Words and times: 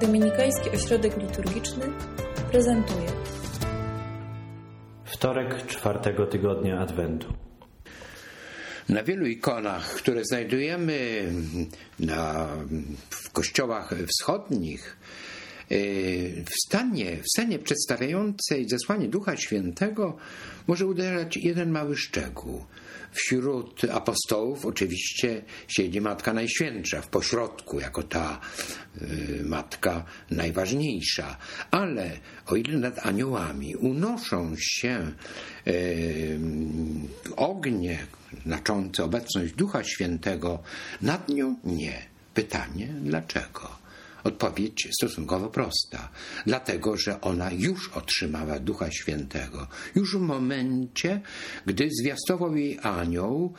Dominikański 0.00 0.70
Ośrodek 0.70 1.16
Liturgiczny 1.16 1.84
prezentuje 2.50 3.06
Wtorek 5.04 5.66
czwartego 5.66 6.26
tygodnia 6.26 6.80
Adwentu. 6.80 7.32
Na 8.88 9.02
wielu 9.02 9.26
ikonach, 9.26 9.94
które 9.94 10.24
znajdujemy 10.24 11.28
na, 12.00 12.48
w 13.10 13.30
kościołach 13.30 13.94
wschodnich, 14.08 14.96
w 15.70 16.66
stanie, 16.66 17.16
w 17.16 17.24
scenie 17.34 17.58
przedstawiającej 17.58 18.68
zesłanie 18.68 19.08
Ducha 19.08 19.36
Świętego 19.36 20.16
może 20.66 20.86
uderzać 20.86 21.36
jeden 21.36 21.70
mały 21.70 21.96
szczegół. 21.96 22.64
Wśród 23.12 23.84
apostołów 23.84 24.66
oczywiście 24.66 25.42
siedzi 25.68 26.00
Matka 26.00 26.32
Najświętsza, 26.32 27.02
w 27.02 27.08
pośrodku, 27.08 27.80
jako 27.80 28.02
ta 28.02 28.40
y, 29.02 29.44
Matka 29.44 30.04
najważniejsza. 30.30 31.36
Ale 31.70 32.10
o 32.46 32.56
ile 32.56 32.78
nad 32.78 33.06
aniołami 33.06 33.76
unoszą 33.76 34.54
się 34.58 35.12
y, 35.66 36.38
ognie 37.36 38.06
znaczące 38.46 39.04
obecność 39.04 39.52
Ducha 39.54 39.84
Świętego, 39.84 40.62
nad 41.02 41.28
nią 41.28 41.56
nie. 41.64 42.02
Pytanie 42.34 42.86
dlaczego? 43.02 43.77
Odpowiedź 44.24 44.88
stosunkowo 44.92 45.48
prosta. 45.48 46.08
Dlatego, 46.46 46.96
że 46.96 47.20
ona 47.20 47.50
już 47.52 47.88
otrzymała 47.88 48.58
Ducha 48.58 48.90
Świętego. 48.90 49.66
Już 49.94 50.16
w 50.16 50.20
momencie, 50.20 51.20
gdy 51.66 51.88
zwiastował 52.00 52.56
jej 52.56 52.78
anioł, 52.82 53.54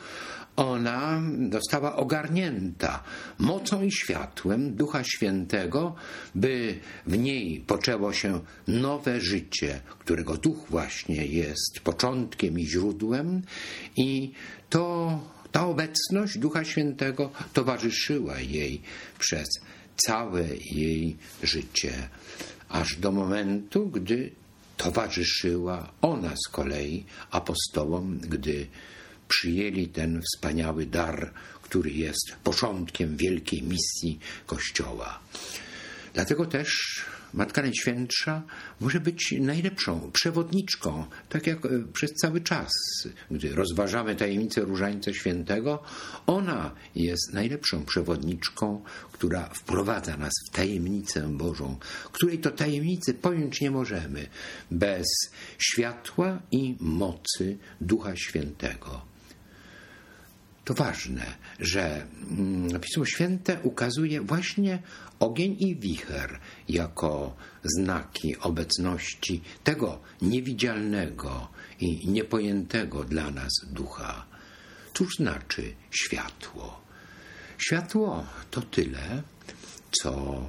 ona 0.56 1.22
została 1.52 1.96
ogarnięta 1.96 3.02
mocą 3.38 3.82
i 3.82 3.92
światłem 3.92 4.74
Ducha 4.74 5.04
Świętego, 5.04 5.94
by 6.34 6.78
w 7.06 7.18
niej 7.18 7.64
poczęło 7.66 8.12
się 8.12 8.40
nowe 8.68 9.20
życie, 9.20 9.80
którego 9.98 10.36
Duch 10.36 10.66
właśnie 10.70 11.26
jest 11.26 11.80
początkiem 11.84 12.58
i 12.58 12.66
źródłem, 12.66 13.42
i 13.96 14.32
to 14.70 15.18
ta 15.52 15.66
obecność 15.66 16.38
Ducha 16.38 16.64
Świętego 16.64 17.30
towarzyszyła 17.52 18.40
jej 18.40 18.82
przez 19.18 19.48
całe 19.96 20.46
jej 20.56 21.16
życie, 21.42 22.08
aż 22.68 22.96
do 22.96 23.12
momentu, 23.12 23.86
gdy 23.86 24.30
towarzyszyła 24.76 25.92
ona 26.02 26.32
z 26.36 26.48
kolei 26.48 27.04
apostołom, 27.30 28.18
gdy 28.18 28.66
przyjęli 29.28 29.88
ten 29.88 30.22
wspaniały 30.22 30.86
dar, 30.86 31.32
który 31.62 31.90
jest 31.90 32.36
początkiem 32.44 33.16
wielkiej 33.16 33.62
misji 33.62 34.18
Kościoła. 34.46 35.20
Dlatego 36.14 36.46
też 36.46 36.68
Matka 37.34 37.62
Najświętsza 37.62 38.42
może 38.80 39.00
być 39.00 39.34
najlepszą 39.40 40.10
przewodniczką, 40.12 41.04
tak 41.28 41.46
jak 41.46 41.66
e, 41.66 41.68
przez 41.92 42.14
cały 42.14 42.40
czas, 42.40 42.72
gdy 43.30 43.54
rozważamy 43.54 44.16
tajemnicę 44.16 44.60
Różańca 44.60 45.12
Świętego, 45.12 45.82
ona 46.26 46.74
jest 46.94 47.32
najlepszą 47.32 47.84
przewodniczką, 47.84 48.82
która 49.12 49.48
wprowadza 49.48 50.16
nas 50.16 50.32
w 50.50 50.56
tajemnicę 50.56 51.28
Bożą, 51.28 51.76
której 52.12 52.38
to 52.38 52.50
tajemnicy 52.50 53.14
pojąć 53.14 53.60
nie 53.60 53.70
możemy 53.70 54.26
bez 54.70 55.06
światła 55.58 56.42
i 56.50 56.76
mocy 56.80 57.58
Ducha 57.80 58.16
Świętego. 58.16 59.09
To 60.70 60.74
ważne, 60.74 61.26
że 61.60 62.06
mm, 62.30 62.80
Pismo 62.80 63.04
Święte 63.04 63.60
ukazuje 63.62 64.20
właśnie 64.20 64.82
ogień 65.18 65.56
i 65.58 65.76
wicher 65.76 66.40
jako 66.68 67.36
znaki 67.64 68.38
obecności 68.38 69.42
tego 69.64 70.00
niewidzialnego 70.22 71.48
i 71.80 72.08
niepojętego 72.08 73.04
dla 73.04 73.30
nas 73.30 73.52
ducha. 73.66 74.26
Cóż 74.94 75.16
znaczy 75.16 75.74
światło? 75.90 76.80
Światło 77.58 78.26
to 78.50 78.62
tyle, 78.62 79.22
co 80.02 80.42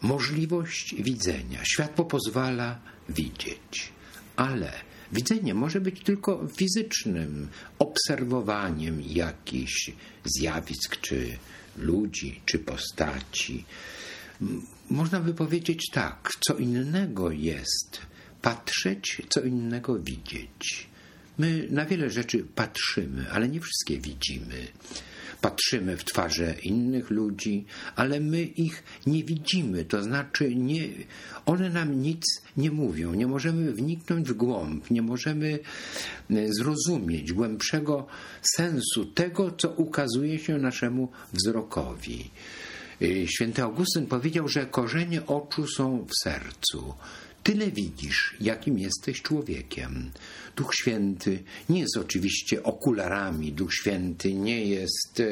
możliwość 0.00 0.94
widzenia. 1.02 1.60
Światło 1.64 2.04
pozwala 2.04 2.78
widzieć, 3.08 3.92
ale 4.36 4.72
Widzenie 5.12 5.54
może 5.54 5.80
być 5.80 6.00
tylko 6.02 6.48
fizycznym 6.56 7.48
obserwowaniem 7.78 9.02
jakichś 9.02 9.90
zjawisk, 10.24 11.00
czy 11.00 11.38
ludzi, 11.78 12.40
czy 12.44 12.58
postaci. 12.58 13.64
Można 14.90 15.20
by 15.20 15.34
powiedzieć 15.34 15.86
tak, 15.92 16.32
co 16.40 16.56
innego 16.56 17.30
jest 17.30 18.00
patrzeć, 18.42 19.22
co 19.28 19.40
innego 19.40 19.98
widzieć. 19.98 20.88
My 21.38 21.66
na 21.70 21.86
wiele 21.86 22.10
rzeczy 22.10 22.46
patrzymy, 22.54 23.30
ale 23.30 23.48
nie 23.48 23.60
wszystkie 23.60 23.98
widzimy 23.98 24.68
patrzymy 25.40 25.96
w 25.96 26.04
twarze 26.04 26.54
innych 26.62 27.10
ludzi, 27.10 27.64
ale 27.96 28.20
my 28.20 28.42
ich 28.42 28.82
nie 29.06 29.24
widzimy, 29.24 29.84
to 29.84 30.02
znaczy 30.02 30.54
nie, 30.54 30.88
one 31.46 31.70
nam 31.70 32.02
nic 32.02 32.24
nie 32.56 32.70
mówią, 32.70 33.14
nie 33.14 33.26
możemy 33.26 33.72
wniknąć 33.72 34.28
w 34.28 34.32
głąb, 34.32 34.90
nie 34.90 35.02
możemy 35.02 35.58
e, 36.30 36.34
zrozumieć 36.48 37.32
głębszego 37.32 38.06
sensu 38.56 39.04
tego, 39.04 39.50
co 39.50 39.68
ukazuje 39.68 40.38
się 40.38 40.58
naszemu 40.58 41.08
wzrokowi. 41.32 42.30
E, 43.02 43.06
święty 43.26 43.62
Augustyn 43.62 44.06
powiedział, 44.06 44.48
że 44.48 44.66
korzenie 44.66 45.26
oczu 45.26 45.66
są 45.66 46.06
w 46.06 46.22
sercu. 46.22 46.94
Tyle 47.42 47.70
widzisz, 47.70 48.36
jakim 48.40 48.78
jesteś 48.78 49.22
człowiekiem. 49.22 50.10
Duch 50.56 50.74
Święty 50.74 51.42
nie 51.68 51.80
jest 51.80 51.96
oczywiście 51.96 52.62
okularami, 52.62 53.52
Duch 53.52 53.74
Święty 53.74 54.34
nie 54.34 54.64
jest 54.64 55.20
e, 55.20 55.26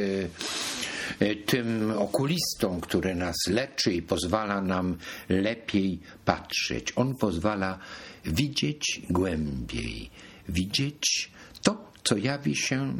e, 1.27 1.37
tym 1.37 1.91
okulistą, 1.91 2.81
który 2.81 3.15
nas 3.15 3.37
leczy 3.49 3.93
i 3.93 4.03
pozwala 4.03 4.61
nam 4.61 4.97
lepiej 5.29 6.01
patrzeć. 6.25 6.93
On 6.97 7.17
pozwala 7.17 7.79
widzieć 8.25 9.03
głębiej, 9.11 10.11
widzieć 10.49 11.31
to, 11.63 11.93
co 12.05 12.17
jawi 12.17 12.57
się 12.57 12.95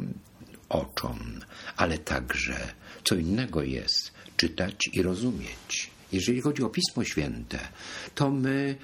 oczom, 0.69 1.19
ale 1.77 1.97
także 1.97 2.73
co 3.03 3.15
innego 3.15 3.63
jest 3.63 4.11
czytać 4.37 4.89
i 4.93 5.01
rozumieć. 5.01 5.98
Jeżeli 6.11 6.41
chodzi 6.41 6.63
o 6.63 6.69
Pismo 6.69 7.03
Święte, 7.03 7.59
to 8.15 8.31
my 8.31 8.75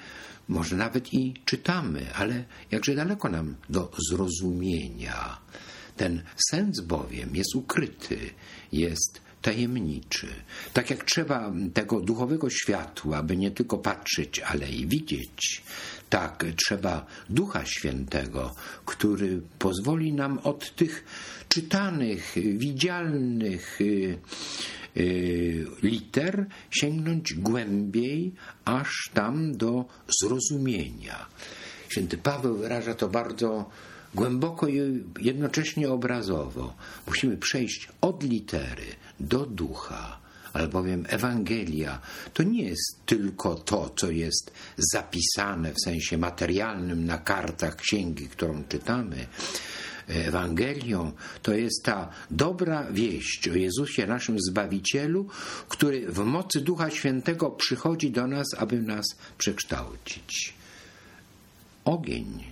może 0.48 0.76
nawet 0.76 1.14
i 1.14 1.34
czytamy, 1.44 2.14
ale 2.14 2.44
jakże 2.70 2.94
daleko 2.94 3.28
nam 3.28 3.54
do 3.70 3.92
zrozumienia. 4.10 5.38
Ten 5.96 6.22
sens 6.50 6.80
bowiem 6.80 7.36
jest 7.36 7.54
ukryty, 7.54 8.18
jest 8.72 9.20
tajemniczy. 9.42 10.26
Tak 10.72 10.90
jak 10.90 11.04
trzeba 11.04 11.52
tego 11.74 12.00
duchowego 12.00 12.50
światła, 12.50 13.22
by 13.22 13.36
nie 13.36 13.50
tylko 13.50 13.78
patrzeć, 13.78 14.40
ale 14.40 14.70
i 14.70 14.86
widzieć, 14.86 15.62
tak 16.10 16.44
trzeba 16.56 17.06
Ducha 17.30 17.66
Świętego, 17.66 18.54
który 18.84 19.42
pozwoli 19.58 20.12
nam 20.12 20.38
od 20.38 20.74
tych 20.76 21.04
czytanych, 21.48 22.34
widzialnych, 22.56 23.80
Y, 23.80 24.18
liter 25.82 26.46
sięgnąć 26.70 27.34
głębiej, 27.34 28.34
aż 28.64 29.10
tam 29.14 29.56
do 29.56 29.84
zrozumienia. 30.20 31.26
Święty 31.88 32.18
Paweł 32.18 32.56
wyraża 32.56 32.94
to 32.94 33.08
bardzo 33.08 33.70
głęboko 34.14 34.68
i 34.68 35.04
jednocześnie 35.20 35.90
obrazowo. 35.90 36.74
Musimy 37.06 37.36
przejść 37.36 37.88
od 38.00 38.22
litery 38.22 38.84
do 39.20 39.46
ducha, 39.46 40.18
albowiem 40.52 41.04
Ewangelia 41.08 42.00
to 42.34 42.42
nie 42.42 42.64
jest 42.64 43.06
tylko 43.06 43.54
to, 43.54 43.90
co 43.96 44.10
jest 44.10 44.52
zapisane 44.78 45.72
w 45.72 45.80
sensie 45.84 46.18
materialnym 46.18 47.04
na 47.04 47.18
kartach 47.18 47.76
księgi, 47.76 48.28
którą 48.28 48.64
czytamy, 48.64 49.26
Ewangelią, 50.08 51.12
to 51.42 51.54
jest 51.54 51.82
ta 51.84 52.08
dobra 52.30 52.84
wieść 52.90 53.48
o 53.48 53.54
Jezusie, 53.54 54.06
naszym 54.06 54.40
Zbawicielu, 54.40 55.26
który 55.68 56.12
w 56.12 56.18
mocy 56.18 56.60
Ducha 56.60 56.90
Świętego 56.90 57.50
przychodzi 57.50 58.10
do 58.10 58.26
nas, 58.26 58.46
aby 58.58 58.82
nas 58.82 59.06
przekształcić. 59.38 60.54
Ogień, 61.84 62.44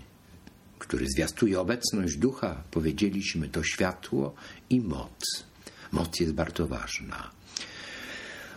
który 0.78 1.06
zwiastuje 1.08 1.60
obecność 1.60 2.16
Ducha, 2.16 2.62
powiedzieliśmy, 2.70 3.48
to 3.48 3.62
światło 3.62 4.34
i 4.70 4.80
moc. 4.80 5.44
Moc 5.92 6.20
jest 6.20 6.32
bardzo 6.32 6.66
ważna. 6.66 7.30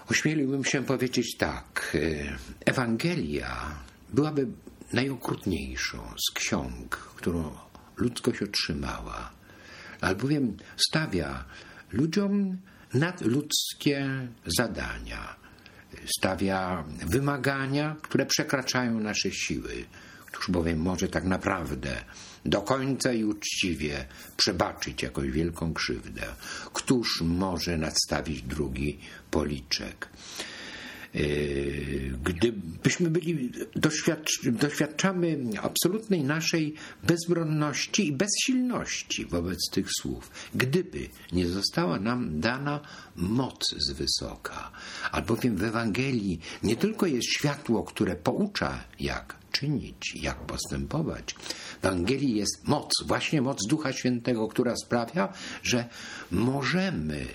Ośmieliłbym 0.09 0.65
się 0.65 0.83
powiedzieć 0.83 1.37
tak. 1.37 1.97
Ewangelia 2.65 3.75
byłaby 4.13 4.47
najokrutniejszą 4.93 6.13
z 6.27 6.33
ksiąg, 6.33 6.97
którą 6.97 7.51
ludzkość 7.97 8.41
otrzymała, 8.41 9.31
albowiem 10.01 10.57
stawia 10.77 11.45
ludziom 11.91 12.57
nadludzkie 12.93 14.27
zadania. 14.45 15.35
stawia 16.17 16.83
wymagania, 17.05 17.95
które 18.01 18.25
przekraczają 18.25 18.99
nasze 18.99 19.31
siły. 19.31 19.85
Któż 20.25 20.49
bowiem 20.51 20.79
może 20.79 21.07
tak 21.07 21.23
naprawdę 21.23 22.03
do 22.45 22.61
końca 22.61 23.13
i 23.13 23.23
uczciwie 23.23 24.05
przebaczyć 24.37 25.03
jakąś 25.03 25.31
wielką 25.31 25.73
krzywdę? 25.73 26.23
Któż 26.73 27.21
może 27.21 27.77
nadstawić 27.77 28.41
drugi 28.41 28.99
policzek? 29.31 30.09
Yy, 31.13 32.19
gdybyśmy 32.23 33.09
byli, 33.09 33.51
doświadcz, 33.75 34.49
doświadczamy 34.49 35.39
absolutnej 35.61 36.23
naszej 36.23 36.73
bezbronności 37.03 38.07
i 38.07 38.11
bezsilności 38.11 39.25
wobec 39.25 39.69
tych 39.71 39.87
słów. 40.01 40.31
Gdyby 40.55 41.09
nie 41.31 41.47
została 41.47 41.99
nam 41.99 42.39
dana 42.39 42.79
moc 43.15 43.75
z 43.77 43.91
wysoka, 43.91 44.71
albowiem 45.11 45.57
w 45.57 45.63
Ewangelii 45.63 46.39
nie 46.63 46.75
tylko 46.75 47.05
jest 47.05 47.27
światło, 47.27 47.83
które 47.83 48.15
poucza, 48.15 48.83
jak 48.99 49.37
czynić, 49.51 50.15
jak 50.15 50.39
postępować. 50.39 51.33
W 51.81 51.85
Ewangelii 51.85 52.35
jest 52.35 52.67
moc, 52.67 52.91
właśnie 53.05 53.41
moc 53.41 53.67
Ducha 53.67 53.93
Świętego, 53.93 54.47
która 54.47 54.75
sprawia, 54.75 55.33
że 55.63 55.85
możemy 56.31 57.25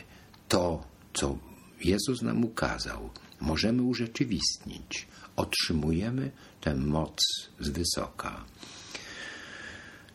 to, 0.49 0.85
co 1.15 1.39
Jezus 1.85 2.23
nam 2.23 2.45
ukazał, 2.45 3.11
możemy 3.43 3.83
urzeczywistnić. 3.83 5.07
Otrzymujemy 5.37 6.31
tę 6.61 6.75
moc 6.75 7.19
z 7.61 7.69
wysoka. 7.69 8.45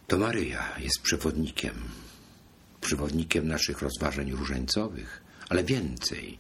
To 0.07 0.17
Maryja 0.17 0.79
jest 0.79 0.99
przewodnikiem, 1.01 1.73
przewodnikiem 2.81 3.47
naszych 3.47 3.81
rozważań 3.81 4.31
różańcowych, 4.31 5.21
ale 5.49 5.63
więcej, 5.63 6.39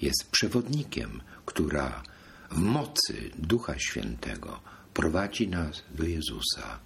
jest 0.00 0.30
przewodnikiem, 0.30 1.20
która 1.46 2.02
w 2.50 2.58
mocy 2.58 3.30
Ducha 3.38 3.78
Świętego 3.78 4.60
prowadzi 4.94 5.48
nas 5.48 5.82
do 5.94 6.04
Jezusa. 6.04 6.80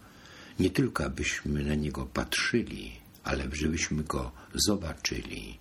Nie 0.58 0.70
tylko 0.70 1.04
abyśmy 1.04 1.64
na 1.64 1.74
Niego 1.74 2.06
patrzyli, 2.06 2.92
ale 3.24 3.44
żebyśmy 3.52 4.02
Go 4.04 4.32
zobaczyli. 4.54 5.58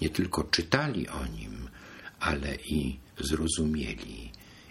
Nie 0.00 0.10
tylko 0.10 0.44
czytali 0.44 1.08
o 1.08 1.26
Nim, 1.26 1.68
ale 2.20 2.54
i 2.54 3.03
zrozumieli 3.20 4.30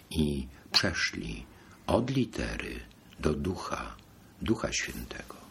i 0.09 0.47
przeszli 0.71 1.45
od 1.87 2.09
litery 2.09 2.79
do 3.19 3.33
ducha, 3.33 3.95
Ducha 4.41 4.73
Świętego. 4.73 5.42